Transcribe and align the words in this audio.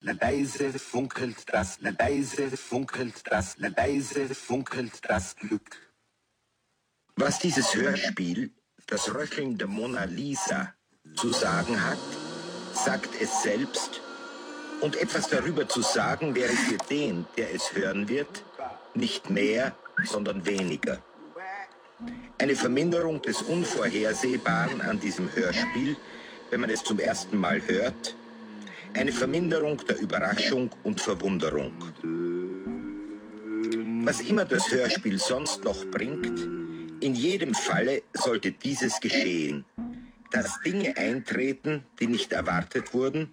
leise 0.00 0.78
funkelt 0.78 1.44
das, 1.52 1.78
leise 1.80 2.56
funkelt 2.56 3.22
das, 3.26 3.56
leise 3.58 4.34
funkelt 4.34 5.00
das 5.08 5.36
Glück. 5.36 5.76
Was 7.16 7.38
dieses 7.38 7.74
Hörspiel, 7.74 8.52
das 8.86 9.14
Röcheln 9.14 9.58
der 9.58 9.66
Mona 9.66 10.04
Lisa, 10.04 10.74
zu 11.16 11.32
sagen 11.32 11.84
hat, 11.84 11.98
sagt 12.72 13.20
es 13.20 13.42
selbst 13.42 14.00
und 14.80 14.96
etwas 14.96 15.28
darüber 15.28 15.68
zu 15.68 15.82
sagen 15.82 16.34
wäre 16.34 16.52
für 16.52 16.78
den, 16.88 17.26
der 17.36 17.54
es 17.54 17.74
hören 17.74 18.08
wird, 18.08 18.44
nicht 18.94 19.28
mehr, 19.28 19.76
sondern 20.04 20.46
weniger. 20.46 21.02
Eine 22.38 22.56
Verminderung 22.56 23.20
des 23.20 23.42
Unvorhersehbaren 23.42 24.80
an 24.80 24.98
diesem 24.98 25.34
Hörspiel, 25.34 25.96
wenn 26.48 26.60
man 26.60 26.70
es 26.70 26.82
zum 26.82 26.98
ersten 26.98 27.36
Mal 27.36 27.60
hört, 27.66 28.16
eine 28.94 29.12
Verminderung 29.12 29.78
der 29.88 30.00
Überraschung 30.00 30.70
und 30.82 31.00
Verwunderung. 31.00 31.72
Was 34.04 34.20
immer 34.20 34.44
das 34.44 34.70
Hörspiel 34.70 35.18
sonst 35.18 35.64
noch 35.64 35.84
bringt, 35.86 36.40
in 37.02 37.14
jedem 37.14 37.54
Falle 37.54 38.02
sollte 38.14 38.52
dieses 38.52 39.00
geschehen, 39.00 39.64
dass 40.32 40.60
Dinge 40.60 40.96
eintreten, 40.96 41.84
die 41.98 42.06
nicht 42.06 42.32
erwartet 42.32 42.92
wurden 42.94 43.28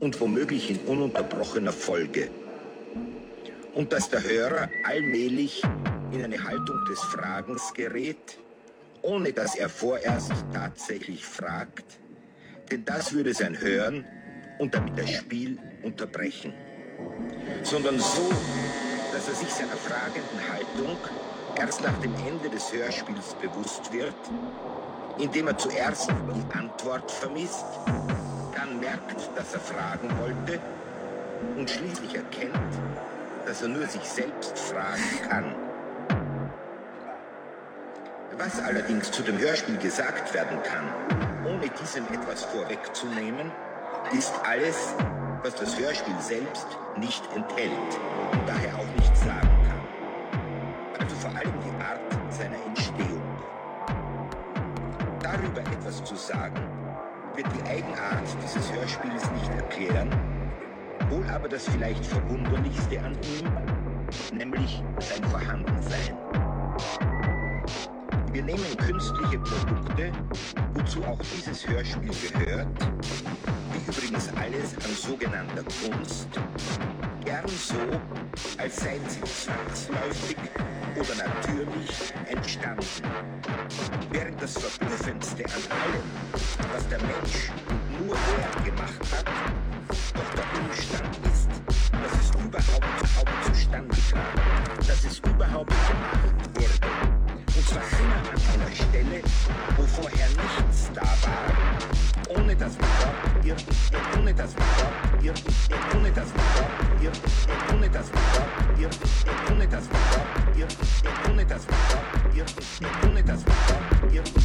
und 0.00 0.20
womöglich 0.20 0.70
in 0.70 0.78
ununterbrochener 0.80 1.72
Folge. 1.72 2.30
Und 3.74 3.92
dass 3.92 4.08
der 4.08 4.22
Hörer 4.22 4.68
allmählich 4.84 5.62
in 6.12 6.24
eine 6.24 6.42
Haltung 6.42 6.84
des 6.88 7.00
Fragens 7.00 7.72
gerät, 7.74 8.38
ohne 9.02 9.32
dass 9.32 9.54
er 9.56 9.68
vorerst 9.68 10.32
tatsächlich 10.52 11.24
fragt, 11.24 11.98
denn 12.70 12.84
das 12.84 13.12
würde 13.12 13.34
sein 13.34 13.60
Hören 13.60 14.04
und 14.58 14.74
damit 14.74 14.98
das 14.98 15.10
Spiel 15.10 15.58
unterbrechen, 15.82 16.52
sondern 17.62 17.98
so, 17.98 18.30
dass 19.12 19.28
er 19.28 19.34
sich 19.34 19.48
seiner 19.48 19.76
fragenden 19.76 20.40
Haltung 20.52 20.96
erst 21.56 21.82
nach 21.82 21.96
dem 21.98 22.14
Ende 22.26 22.48
des 22.50 22.72
Hörspiels 22.72 23.34
bewusst 23.40 23.92
wird, 23.92 24.14
indem 25.18 25.48
er 25.48 25.58
zuerst 25.58 26.10
die 26.10 26.58
Antwort 26.58 27.10
vermisst, 27.10 27.64
dann 28.54 28.80
merkt, 28.80 29.30
dass 29.36 29.54
er 29.54 29.60
fragen 29.60 30.10
wollte 30.20 30.60
und 31.56 31.70
schließlich 31.70 32.14
erkennt, 32.14 32.54
dass 33.46 33.62
er 33.62 33.68
nur 33.68 33.86
sich 33.86 34.02
selbst 34.02 34.58
fragen 34.58 35.28
kann. 35.28 35.54
Was 38.38 38.60
allerdings 38.60 39.10
zu 39.10 39.22
dem 39.22 39.38
Hörspiel 39.38 39.78
gesagt 39.78 40.34
werden 40.34 40.58
kann, 40.62 40.84
ohne 41.46 41.68
diesem 41.70 42.04
etwas 42.12 42.44
vorwegzunehmen, 42.44 43.50
ist 44.12 44.32
alles, 44.44 44.94
was 45.42 45.54
das 45.54 45.78
Hörspiel 45.78 46.14
selbst 46.20 46.66
nicht 46.96 47.24
enthält 47.34 47.70
und 48.32 48.48
daher 48.48 48.74
auch 48.76 48.96
nicht 48.96 49.16
sagen 49.16 49.48
kann. 49.68 51.00
Also 51.00 51.16
vor 51.16 51.30
allem 51.30 51.52
die 51.64 51.82
Art 51.82 52.00
seiner 52.32 52.56
Entstehung. 52.66 53.22
Darüber 55.20 55.60
etwas 55.60 56.02
zu 56.04 56.14
sagen, 56.14 56.62
wird 57.34 57.46
die 57.54 57.68
Eigenart 57.68 58.26
dieses 58.42 58.72
Hörspiels 58.72 59.30
nicht 59.32 59.50
erklären, 59.54 60.10
wohl 61.10 61.28
aber 61.28 61.48
das 61.48 61.68
vielleicht 61.68 62.04
Verwunderlichste 62.06 62.98
an 63.00 63.16
ihm, 63.22 64.36
nämlich 64.36 64.82
sein 64.98 65.24
Vorhandensein. 65.24 66.16
Wir 68.36 68.42
nehmen 68.42 68.76
künstliche 68.76 69.38
Produkte, 69.38 70.12
wozu 70.74 71.02
auch 71.04 71.18
dieses 71.34 71.66
Hörspiel 71.66 72.10
gehört, 72.34 72.68
wie 73.72 73.90
übrigens 73.90 74.28
alles 74.36 74.74
an 74.74 74.94
sogenannter 74.94 75.62
Kunst, 75.62 76.28
gern 77.24 77.48
so, 77.48 77.80
als 78.58 78.76
seien 78.76 79.00
sie 79.08 79.22
zwangsläufig 79.22 80.36
oder 80.96 81.24
natürlich 81.24 82.12
entstanden. 82.26 82.84
Während 84.10 84.42
das 84.42 84.52
Verblüffendste 84.58 85.42
an 85.46 85.62
allem, 85.70 86.04
was 86.74 86.86
der 86.88 86.98
Mensch 86.98 87.50
nur 87.98 88.14
er 88.16 88.62
gemacht 88.64 89.00
hat, 89.12 89.24
doch 90.14 90.34
der 90.34 90.60
Umstand 90.60 91.16
ist, 91.32 91.48
dass 91.90 92.12
es 92.20 92.44
überhaupt, 92.44 92.84
überhaupt 93.00 93.44
zustande 93.46 93.96
kam, 94.10 94.76
dass 94.86 95.04
es 95.06 95.20
überhaupt 95.20 95.70
gemacht 95.70 96.50
wurde. 96.54 97.15
Schwachsinne 97.66 98.14
an 98.14 98.26
einer 98.54 98.70
Stelle, 98.74 99.22
wo 99.76 99.82
vorher 99.82 100.28
nichts 100.28 100.90
da 100.94 101.02
war. 101.02 102.38
Ohne 102.38 102.54
das 102.54 102.78
Wasser, 102.78 103.12
ohne 104.18 104.32
das 104.32 104.54
Wasser, 104.56 104.90
ohne 105.96 106.12
das 106.12 106.28
Wasser, 106.34 106.66
ohne 107.74 107.90
das 107.90 108.12
Wasser, 108.12 108.46
ohne 109.50 109.66
das 109.66 109.90
Wasser, 109.90 110.22
ohne 111.28 111.46
das 111.46 111.46
Wasser, 111.46 111.46
ohne 111.46 111.46
das 111.46 111.66
Wasser, 111.68 112.00
ohne 113.08 113.22
das 113.24 113.46
Wasser, 113.46 114.35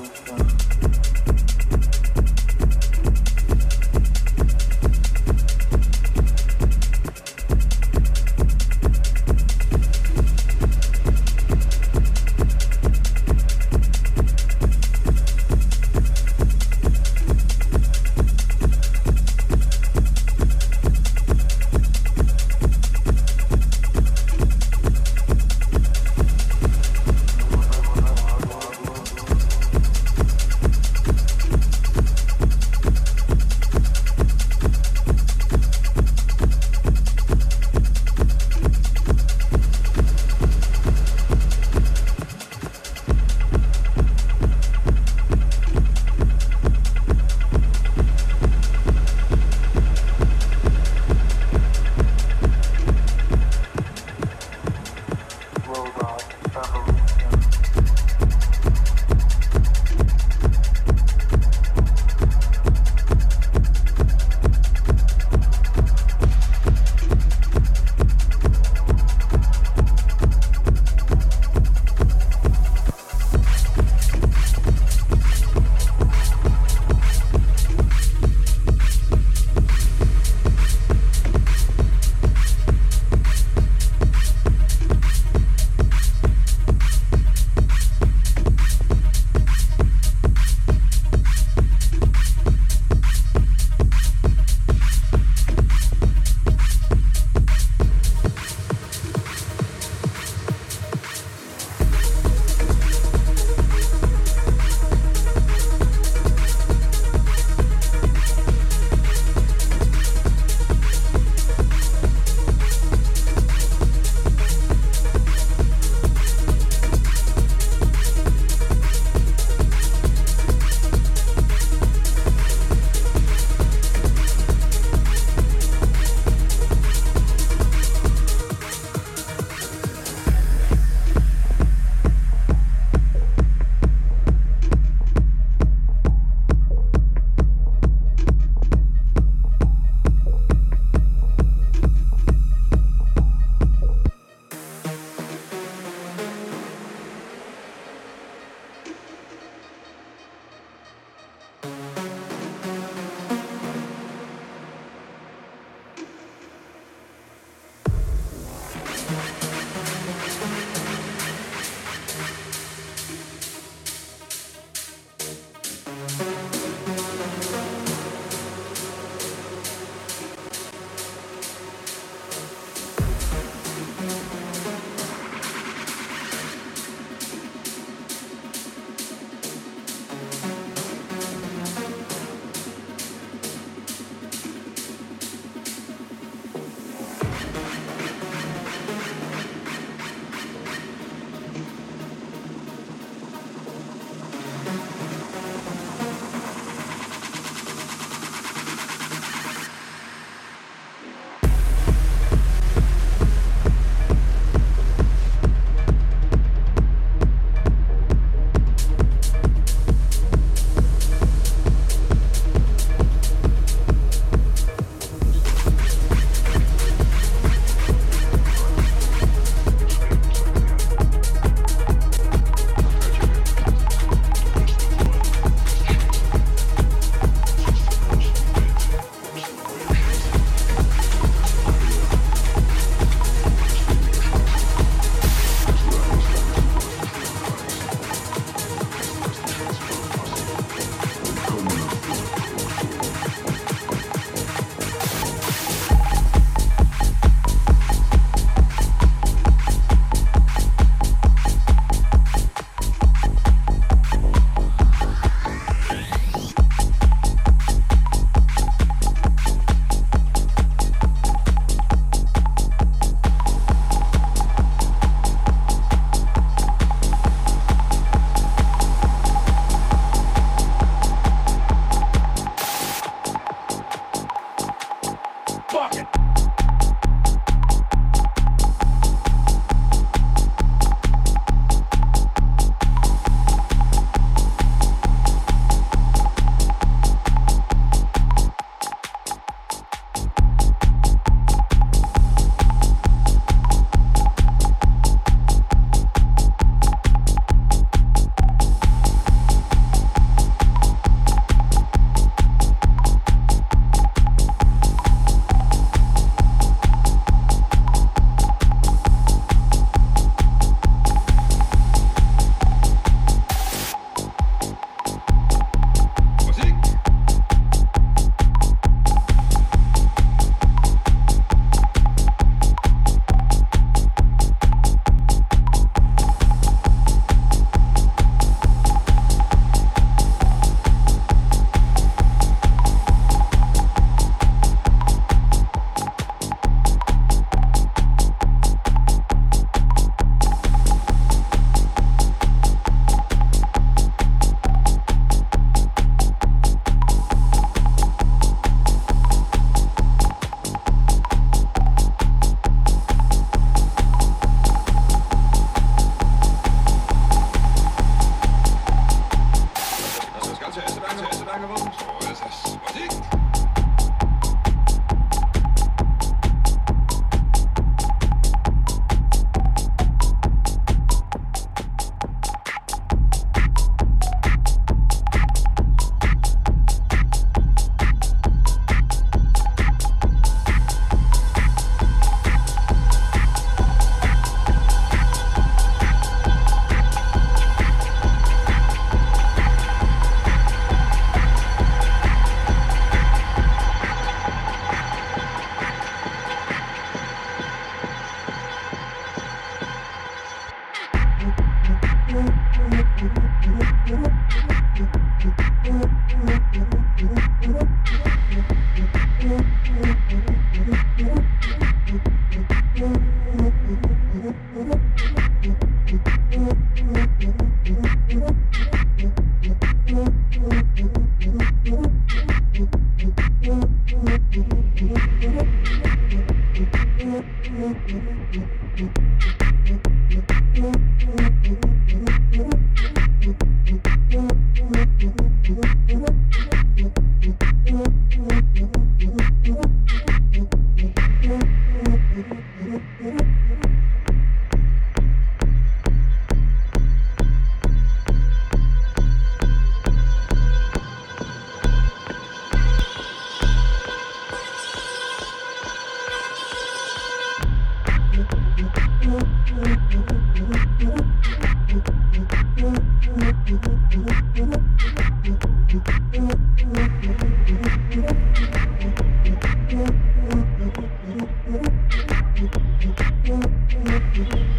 one, 0.00 0.38
one. 0.38 0.59